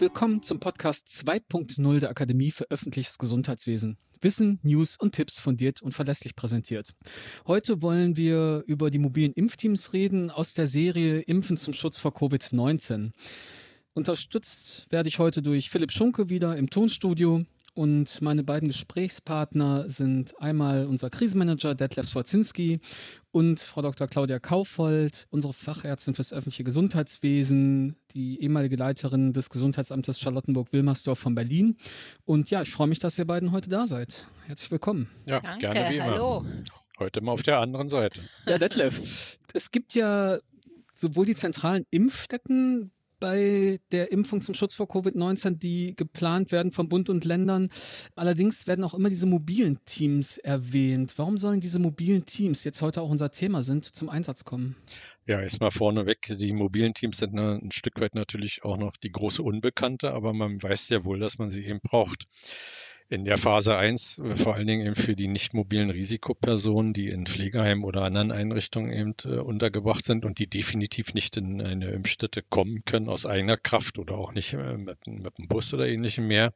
[0.00, 3.98] Willkommen zum Podcast 2.0 der Akademie für öffentliches Gesundheitswesen.
[4.20, 6.94] Wissen, News und Tipps fundiert und verlässlich präsentiert.
[7.48, 12.12] Heute wollen wir über die mobilen Impfteams reden aus der Serie Impfen zum Schutz vor
[12.12, 13.10] Covid-19.
[13.92, 17.44] Unterstützt werde ich heute durch Philipp Schunke wieder im Tonstudio.
[17.78, 22.80] Und meine beiden Gesprächspartner sind einmal unser Krisenmanager Detlef Schwarzinski
[23.30, 24.08] und Frau Dr.
[24.08, 31.76] Claudia Kaufold, unsere Fachärztin fürs öffentliche Gesundheitswesen, die ehemalige Leiterin des Gesundheitsamtes Charlottenburg-Wilmersdorf von Berlin.
[32.24, 34.26] Und ja, ich freue mich, dass ihr beiden heute da seid.
[34.46, 35.08] Herzlich willkommen.
[35.24, 36.06] Ja, Danke, gerne wie immer.
[36.06, 36.44] Hallo.
[36.98, 38.22] Heute mal auf der anderen Seite.
[38.48, 40.40] Ja, Detlef, es gibt ja
[40.94, 46.88] sowohl die zentralen Impfstätten bei der Impfung zum Schutz vor Covid-19, die geplant werden von
[46.88, 47.68] Bund und Ländern.
[48.14, 51.14] Allerdings werden auch immer diese mobilen Teams erwähnt.
[51.16, 54.76] Warum sollen diese mobilen Teams, jetzt heute auch unser Thema sind, zum Einsatz kommen?
[55.26, 59.42] Ja, erstmal vorneweg, die mobilen Teams sind ein Stück weit natürlich auch noch die große
[59.42, 62.26] Unbekannte, aber man weiß ja wohl, dass man sie eben braucht
[63.10, 67.08] in der Phase 1 äh, vor allen Dingen eben für die nicht mobilen Risikopersonen, die
[67.08, 71.90] in Pflegeheimen oder anderen Einrichtungen eben äh, untergebracht sind und die definitiv nicht in eine
[71.90, 75.88] Impfstätte kommen können aus eigener Kraft oder auch nicht äh, mit, mit dem Bus oder
[75.88, 76.50] ähnlichem mehr.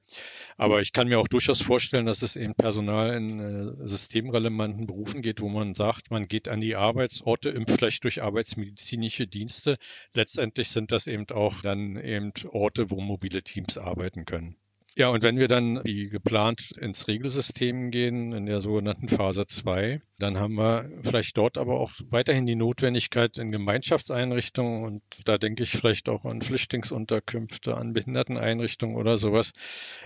[0.59, 5.41] Aber ich kann mir auch durchaus vorstellen, dass es eben Personal in systemrelevanten Berufen geht,
[5.41, 9.77] wo man sagt, man geht an die Arbeitsorte, impft vielleicht durch arbeitsmedizinische Dienste.
[10.13, 14.57] Letztendlich sind das eben auch dann eben Orte, wo mobile Teams arbeiten können.
[14.95, 20.03] Ja, und wenn wir dann wie geplant ins Regelsystem gehen, in der sogenannten Phase 2,
[20.19, 25.63] dann haben wir vielleicht dort aber auch weiterhin die Notwendigkeit in Gemeinschaftseinrichtungen und da denke
[25.63, 29.53] ich vielleicht auch an Flüchtlingsunterkünfte, an Behinderteneinrichtungen oder sowas,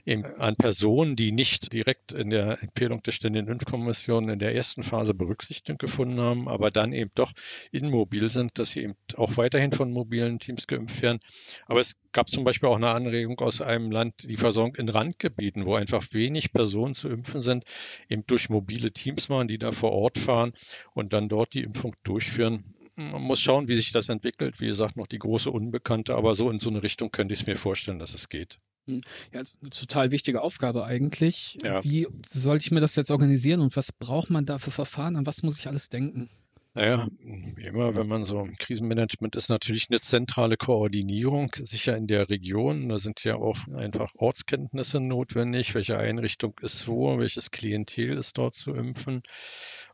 [0.04, 4.84] eben an Personen, die nicht direkt in der Empfehlung der Ständigen Impfkommission in der ersten
[4.84, 7.32] Phase Berücksichtigung gefunden haben, aber dann eben doch
[7.72, 11.18] immobil sind, dass sie eben auch weiterhin von mobilen Teams geimpft werden.
[11.66, 15.66] Aber es gab zum Beispiel auch eine Anregung aus einem Land, die Versorgung in Randgebieten,
[15.66, 17.64] wo einfach wenig Personen zu impfen sind,
[18.08, 20.52] eben durch mobile Teams machen, die da vor Ort fahren
[20.94, 22.74] und dann dort die Impfung durchführen.
[22.96, 24.58] Man muss schauen, wie sich das entwickelt.
[24.58, 27.46] Wie gesagt, noch die große Unbekannte, aber so in so eine Richtung könnte ich es
[27.46, 28.56] mir vorstellen, dass es geht.
[28.86, 29.02] Hm.
[29.32, 31.58] Ja, also eine total wichtige Aufgabe eigentlich.
[31.62, 31.84] Ja.
[31.84, 35.16] Wie sollte ich mir das jetzt organisieren und was braucht man da für Verfahren?
[35.16, 36.30] An was muss ich alles denken?
[36.76, 37.08] Naja,
[37.56, 42.28] wie immer, wenn man so im Krisenmanagement ist natürlich eine zentrale Koordinierung, sicher in der
[42.28, 42.90] Region.
[42.90, 45.74] Da sind ja auch einfach Ortskenntnisse notwendig.
[45.74, 49.22] Welche Einrichtung ist wo, welches Klientel ist dort zu impfen.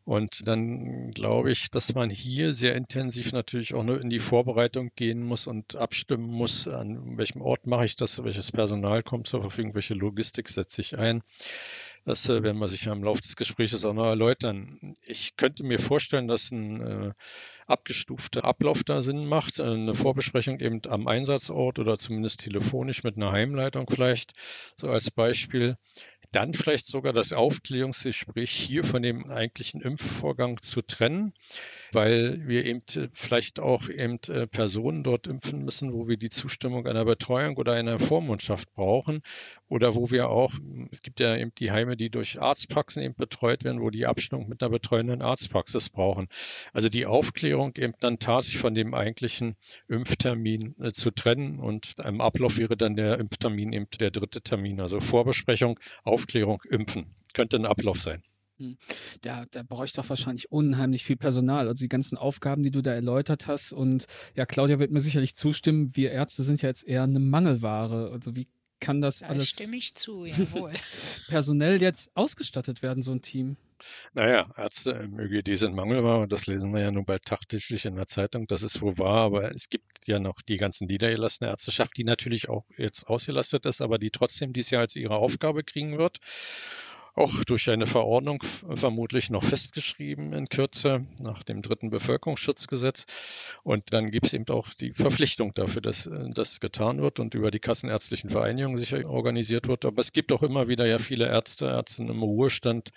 [0.05, 4.91] Und dann glaube ich, dass man hier sehr intensiv natürlich auch nur in die Vorbereitung
[4.97, 9.43] gehen muss und abstimmen muss, an welchem Ort mache ich das, welches Personal kommt zur
[9.43, 11.23] Verfügung, welche Logistik setze ich ein.
[12.05, 14.95] Das äh, werden wir sicher im Laufe des Gesprächs auch noch erläutern.
[15.07, 17.13] Ich könnte mir vorstellen, dass ein äh,
[17.67, 19.61] abgestufter Ablauf da Sinn macht.
[19.61, 24.33] Äh, eine Vorbesprechung eben am Einsatzort oder zumindest telefonisch mit einer Heimleitung vielleicht,
[24.77, 25.77] so als Beispiel
[26.33, 31.35] dann vielleicht sogar das Aufklärungsgespräch hier von dem eigentlichen Impfvorgang zu trennen,
[31.93, 36.31] weil wir eben äh, vielleicht auch eben äh, Personen dort impfen müssen, wo wir die
[36.31, 39.21] Zustimmung einer Betreuung oder einer Vormundschaft brauchen
[39.69, 40.55] oder wo wir auch,
[40.91, 44.49] es gibt ja eben die Heime, die durch Arztpraxen eben betreut werden, wo die Abstimmung
[44.49, 46.27] mit einer betreuenden Arztpraxis brauchen.
[46.73, 49.55] Also die Aufklärung eben dann tatsächlich von dem eigentlichen
[49.89, 54.81] Impftermin äh, zu trennen und im Ablauf wäre dann der Impftermin eben der dritte Termin,
[54.81, 57.07] also Vorbesprechung, Aufklärung Aufklärung, Impfen.
[57.35, 58.23] Könnte ein Ablauf sein.
[58.59, 58.77] Hm.
[59.23, 61.67] Da, da brauche ich doch wahrscheinlich unheimlich viel Personal.
[61.67, 63.73] Also die ganzen Aufgaben, die du da erläutert hast.
[63.73, 64.07] Und
[64.37, 65.97] ja, Claudia wird mir sicherlich zustimmen.
[65.97, 68.11] Wir Ärzte sind ja jetzt eher eine Mangelware.
[68.13, 68.47] Also wie
[68.79, 70.73] kann das da alles stimme ich zu, jawohl.
[71.29, 73.57] personell jetzt ausgestattet werden, so ein Team?
[74.15, 78.07] Naja, Ärzte im ÖGD sind Mangelware, das lesen wir ja nun bald tagtäglich in der
[78.07, 82.05] Zeitung, das ist wohl wahr, aber es gibt ja noch die ganzen niedergelassene Ärzteschaft, die
[82.05, 86.19] natürlich auch jetzt ausgelastet ist, aber die trotzdem dies Jahr als ihre Aufgabe kriegen wird
[87.15, 93.07] auch durch eine Verordnung vermutlich noch festgeschrieben in Kürze nach dem dritten Bevölkerungsschutzgesetz.
[93.63, 97.51] Und dann gibt es eben auch die Verpflichtung dafür, dass das getan wird und über
[97.51, 99.85] die kassenärztlichen Vereinigungen sicher organisiert wird.
[99.85, 102.93] Aber es gibt auch immer wieder ja viele Ärzte, Ärzte im Ruhestand.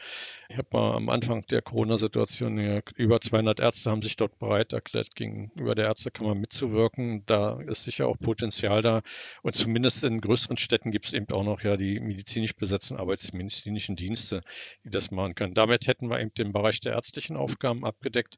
[0.47, 5.15] Ich habe mal am Anfang der Corona-Situation über 200 Ärzte haben sich dort bereit erklärt,
[5.15, 7.23] gegenüber der Ärztekammer mitzuwirken.
[7.25, 9.01] Da ist sicher auch Potenzial da.
[9.41, 13.97] Und zumindest in größeren Städten gibt es eben auch noch ja die medizinisch besetzten arbeitsmedizinischen
[13.97, 14.41] Dienste Dienste,
[14.83, 15.53] die das machen können.
[15.53, 18.37] Damit hätten wir eben den Bereich der ärztlichen Aufgaben abgedeckt.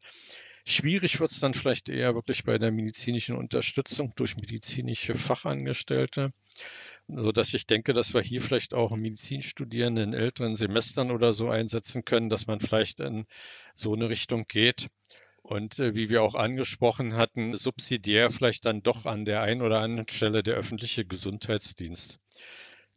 [0.70, 6.34] Schwierig wird es dann vielleicht eher wirklich bei der medizinischen Unterstützung durch medizinische Fachangestellte,
[7.08, 12.04] sodass ich denke, dass wir hier vielleicht auch Medizinstudierende in älteren Semestern oder so einsetzen
[12.04, 13.24] können, dass man vielleicht in
[13.76, 14.90] so eine Richtung geht.
[15.42, 19.80] und äh, wie wir auch angesprochen hatten, subsidiär vielleicht dann doch an der einen oder
[19.80, 22.20] anderen Stelle der öffentliche Gesundheitsdienst.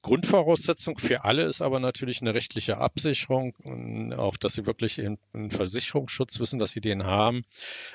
[0.03, 3.55] Grundvoraussetzung für alle ist aber natürlich eine rechtliche Absicherung
[4.17, 7.45] auch, dass sie wirklich einen Versicherungsschutz wissen, dass sie den haben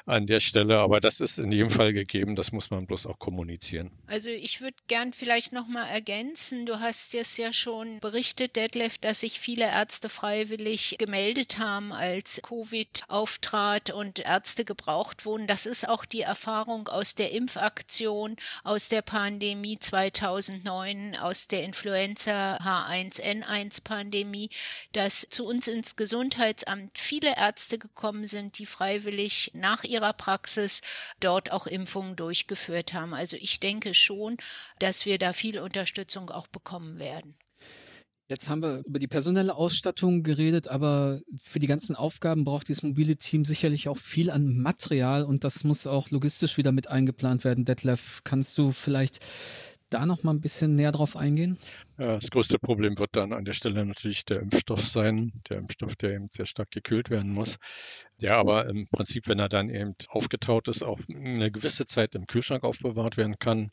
[0.06, 0.80] an der Stelle.
[0.80, 2.36] Aber das ist in jedem Fall gegeben.
[2.36, 3.90] Das muss man bloß auch kommunizieren.
[4.06, 6.68] Also ich würde gern vielleicht noch mal ergänzen.
[6.68, 12.42] Du hast jetzt ja schon berichtet, Detlef, dass sich viele Ärzte freiwillig gemeldet haben, als
[12.44, 15.48] Covid auftrat und Ärzte gebraucht wurden.
[15.48, 21.95] Das ist auch die Erfahrung aus der Impfaktion, aus der Pandemie 2009, aus der Influenza
[21.96, 24.50] Influenza H1N1-Pandemie,
[24.92, 30.82] dass zu uns ins Gesundheitsamt viele Ärzte gekommen sind, die freiwillig nach ihrer Praxis
[31.22, 33.14] dort auch Impfungen durchgeführt haben.
[33.14, 34.36] Also ich denke schon,
[34.80, 37.34] dass wir da viel Unterstützung auch bekommen werden.
[38.28, 42.82] Jetzt haben wir über die personelle Ausstattung geredet, aber für die ganzen Aufgaben braucht dieses
[42.82, 47.44] mobile Team sicherlich auch viel an Material und das muss auch logistisch wieder mit eingeplant
[47.44, 47.66] werden.
[47.66, 49.20] Detlef, kannst du vielleicht
[49.90, 51.58] da noch mal ein bisschen näher drauf eingehen?
[51.98, 56.14] Das größte Problem wird dann an der Stelle natürlich der Impfstoff sein, der Impfstoff, der
[56.14, 57.58] eben sehr stark gekühlt werden muss.
[58.22, 62.26] Der aber im Prinzip, wenn er dann eben aufgetaut ist, auch eine gewisse Zeit im
[62.26, 63.72] Kühlschrank aufbewahrt werden kann.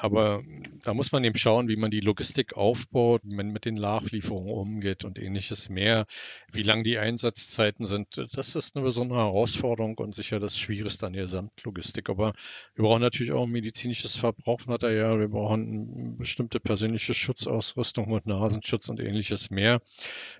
[0.00, 0.44] Aber
[0.84, 4.52] da muss man eben schauen, wie man die Logistik aufbaut, wie man mit den Nachlieferungen
[4.52, 6.06] umgeht und ähnliches mehr,
[6.52, 8.28] wie lang die Einsatzzeiten sind.
[8.32, 12.10] Das ist eine besondere Herausforderung und sicher das Schwierigste an der Gesamtlogistik.
[12.10, 12.32] Aber
[12.76, 19.50] wir brauchen natürlich auch medizinisches Verbrauchsmaterial, wir brauchen bestimmte persönliche Schutzausrüstung mit Nasenschutz und ähnliches
[19.50, 19.80] mehr.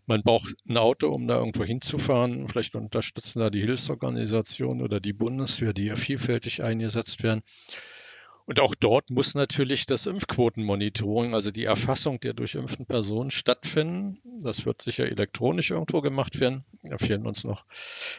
[0.06, 2.46] Man braucht ein Auto, um da irgendwo hinzufahren.
[2.46, 7.42] Vielleicht unterstützen da die Hilfsorganisationen oder die Bundeswehr, die ja vielfältig eingesetzt werden.
[8.48, 14.22] Und auch dort muss natürlich das Impfquotenmonitoring, also die Erfassung der durchimpften Personen stattfinden.
[14.42, 16.64] Das wird sicher elektronisch irgendwo gemacht werden.
[16.82, 17.66] Da fehlen uns noch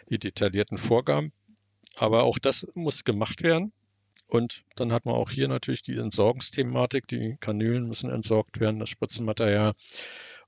[0.08, 1.34] die detaillierten Vorgaben.
[1.96, 3.72] Aber auch das muss gemacht werden.
[4.28, 7.08] Und dann hat man auch hier natürlich die Entsorgungsthematik.
[7.08, 9.72] Die Kanülen müssen entsorgt werden, das Spritzenmaterial.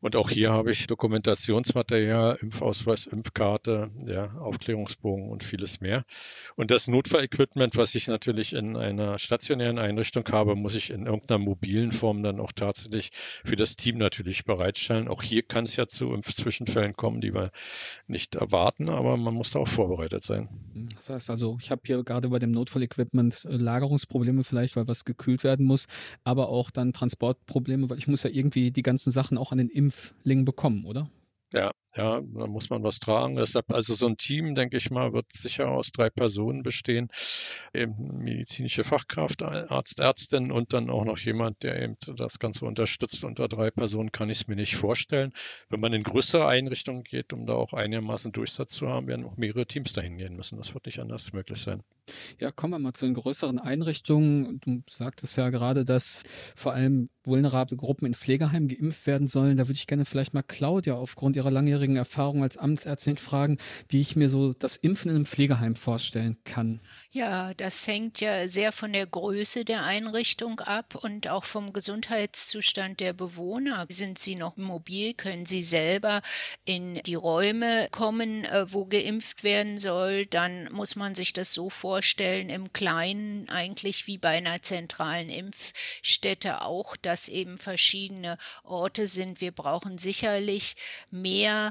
[0.01, 6.03] Und auch hier habe ich Dokumentationsmaterial, Impfausweis, Impfkarte, ja, Aufklärungsbogen und vieles mehr.
[6.55, 11.37] Und das Notfallequipment, was ich natürlich in einer stationären Einrichtung habe, muss ich in irgendeiner
[11.37, 13.11] mobilen Form dann auch tatsächlich
[13.45, 15.07] für das Team natürlich bereitstellen.
[15.07, 17.51] Auch hier kann es ja zu Impfzwischenfällen kommen, die wir
[18.07, 20.49] nicht erwarten, aber man muss da auch vorbereitet sein.
[20.95, 25.05] Das heißt also, ich habe hier gerade bei dem Notfallequipment äh, Lagerungsprobleme vielleicht, weil was
[25.05, 25.85] gekühlt werden muss,
[26.23, 29.69] aber auch dann Transportprobleme, weil ich muss ja irgendwie die ganzen Sachen auch an den
[29.69, 31.09] Impf Impfling bekommen, oder?
[31.53, 33.35] Ja, ja, da muss man was tragen.
[33.35, 37.07] Deshalb, also so ein Team, denke ich mal, wird sicher aus drei Personen bestehen.
[37.73, 43.23] Eben medizinische Fachkraft, Arzt, Ärztin und dann auch noch jemand, der eben das Ganze unterstützt.
[43.25, 45.33] Unter drei Personen kann ich es mir nicht vorstellen.
[45.69, 49.35] Wenn man in größere Einrichtungen geht, um da auch einigermaßen Durchsatz zu haben, werden auch
[49.35, 50.57] mehrere Teams dahin gehen müssen.
[50.57, 51.83] Das wird nicht anders möglich sein.
[52.39, 54.59] Ja, kommen wir mal zu den größeren Einrichtungen.
[54.61, 56.23] Du sagtest ja gerade, dass
[56.55, 59.57] vor allem vulnerable Gruppen in Pflegeheimen geimpft werden sollen.
[59.57, 63.57] Da würde ich gerne vielleicht mal Claudia aufgrund ihrer langjährigen Erfahrung als Amtsärztin fragen,
[63.89, 66.79] wie ich mir so das Impfen in einem Pflegeheim vorstellen kann.
[67.13, 73.01] Ja, das hängt ja sehr von der Größe der Einrichtung ab und auch vom Gesundheitszustand
[73.01, 73.85] der Bewohner.
[73.89, 75.13] Sind sie noch mobil?
[75.13, 76.21] Können sie selber
[76.63, 80.25] in die Räume kommen, äh, wo geimpft werden soll?
[80.25, 86.61] Dann muss man sich das so vorstellen, im Kleinen eigentlich wie bei einer zentralen Impfstätte
[86.61, 89.41] auch, dass eben verschiedene Orte sind.
[89.41, 90.75] Wir brauchen sicherlich
[91.09, 91.70] mehr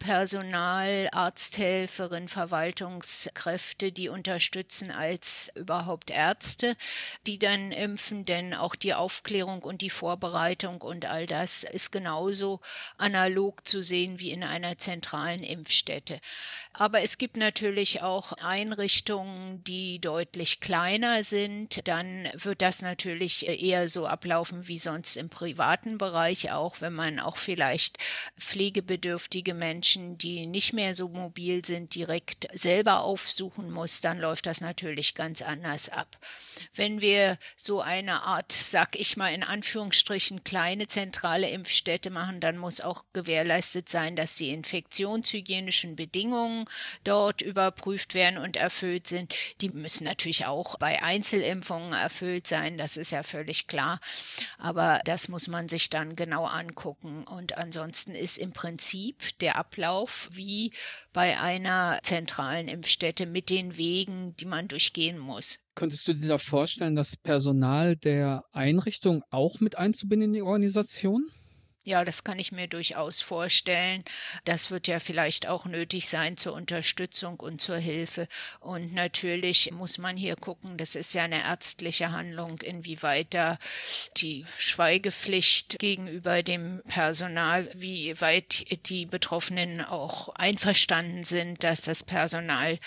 [0.00, 6.74] Personal, Arzthelferin, Verwaltungskräfte, die unterstützen als überhaupt Ärzte,
[7.26, 12.60] die dann impfen, denn auch die Aufklärung und die Vorbereitung und all das ist genauso
[12.96, 16.18] analog zu sehen wie in einer zentralen Impfstätte.
[16.72, 21.86] Aber es gibt natürlich auch Einrichtungen, die deutlich kleiner sind.
[21.86, 27.18] Dann wird das natürlich eher so ablaufen wie sonst im privaten Bereich auch, wenn man
[27.18, 27.98] auch vielleicht
[28.38, 34.60] pflegebedürftige Menschen, die nicht mehr so mobil sind, direkt selber aufsuchen muss, dann läuft das
[34.60, 36.18] natürlich ganz anders ab.
[36.74, 42.58] Wenn wir so eine Art, sag ich mal in Anführungsstrichen, kleine zentrale Impfstätte machen, dann
[42.58, 46.66] muss auch gewährleistet sein, dass die infektionshygienischen Bedingungen
[47.04, 49.34] dort überprüft werden und erfüllt sind.
[49.60, 54.00] Die müssen natürlich auch bei Einzelimpfungen erfüllt sein, das ist ja völlig klar.
[54.58, 57.24] Aber das muss man sich dann genau angucken.
[57.24, 59.79] Und ansonsten ist im Prinzip der Ablauf
[60.32, 60.72] wie
[61.12, 65.58] bei einer zentralen Impfstätte mit den Wegen, die man durchgehen muss.
[65.74, 71.30] Könntest du dir da vorstellen, das Personal der Einrichtung auch mit einzubinden in die Organisation?
[71.82, 74.04] Ja, das kann ich mir durchaus vorstellen.
[74.44, 78.28] Das wird ja vielleicht auch nötig sein zur Unterstützung und zur Hilfe.
[78.60, 83.58] Und natürlich muss man hier gucken, das ist ja eine ärztliche Handlung, inwieweit da
[84.18, 92.78] die Schweigepflicht gegenüber dem Personal, wie weit die Betroffenen auch einverstanden sind, dass das Personal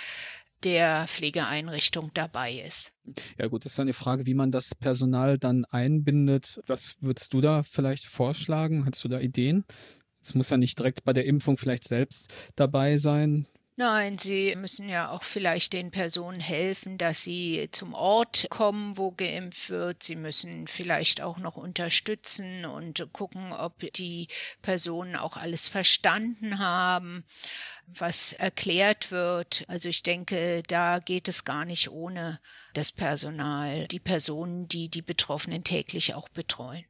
[0.64, 2.94] der Pflegeeinrichtung dabei ist.
[3.38, 6.62] Ja gut, das ist eine Frage, wie man das Personal dann einbindet.
[6.68, 8.86] Was würdest du da vielleicht vorschlagen?
[8.86, 9.66] Hast du da Ideen?
[10.22, 13.46] Es muss ja nicht direkt bei der Impfung vielleicht selbst dabei sein.
[13.76, 19.12] Nein, Sie müssen ja auch vielleicht den Personen helfen, dass sie zum Ort kommen, wo
[19.12, 20.04] geimpft wird.
[20.04, 24.28] Sie müssen vielleicht auch noch unterstützen und gucken, ob die
[24.62, 27.24] Personen auch alles verstanden haben,
[27.88, 29.66] was erklärt wird.
[29.68, 32.40] Also ich denke, da geht es gar nicht ohne
[32.74, 36.86] das Personal, die Personen, die die Betroffenen täglich auch betreuen.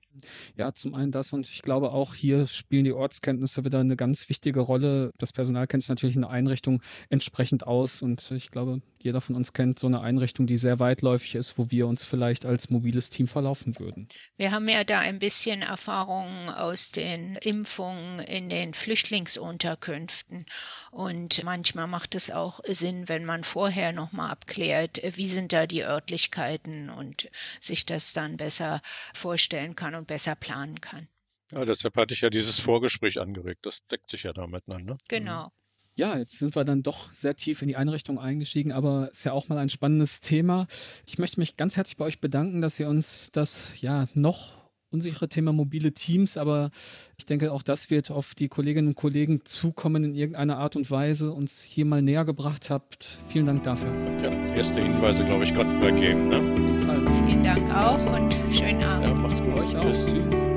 [0.55, 4.29] Ja, zum einen das und ich glaube auch hier spielen die Ortskenntnisse wieder eine ganz
[4.29, 5.11] wichtige Rolle.
[5.17, 9.35] Das Personal kennt sich natürlich in der Einrichtung entsprechend aus und ich glaube, jeder von
[9.35, 13.09] uns kennt so eine Einrichtung, die sehr weitläufig ist, wo wir uns vielleicht als mobiles
[13.09, 14.07] Team verlaufen würden.
[14.37, 20.45] Wir haben ja da ein bisschen Erfahrung aus den Impfungen in den Flüchtlingsunterkünften
[20.91, 25.83] und manchmal macht es auch Sinn, wenn man vorher nochmal abklärt, wie sind da die
[25.83, 27.29] Örtlichkeiten und
[27.59, 28.81] sich das dann besser
[29.13, 31.07] vorstellen kann und besser planen kann.
[31.53, 33.65] Ja, deshalb hatte ich ja dieses Vorgespräch angeregt.
[33.65, 34.83] Das deckt sich ja damit an.
[34.83, 34.97] Ne?
[35.07, 35.49] Genau.
[35.95, 39.31] Ja, jetzt sind wir dann doch sehr tief in die Einrichtung eingestiegen, aber ist ja
[39.31, 40.67] auch mal ein spannendes Thema.
[41.05, 45.29] Ich möchte mich ganz herzlich bei euch bedanken, dass ihr uns das ja noch unsichere
[45.29, 46.69] Thema mobile Teams, aber
[47.17, 50.89] ich denke, auch das wird auf die Kolleginnen und Kollegen zukommen in irgendeiner Art und
[50.91, 53.05] Weise, uns hier mal näher gebracht habt.
[53.27, 53.91] Vielen Dank dafür.
[54.21, 56.29] Ja, erste Hinweise, glaube ich, konnten wir geben.
[56.29, 56.37] Ne?
[56.37, 57.12] Auf jeden Fall.
[57.43, 59.09] Vielen Dank auch und schönen Abend.
[59.09, 59.53] Ja, macht's gut.
[59.55, 59.81] Euch auch.
[59.81, 60.05] Tschüss.
[60.05, 60.52] Tschüss.